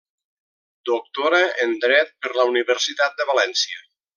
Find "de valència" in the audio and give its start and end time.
3.21-3.89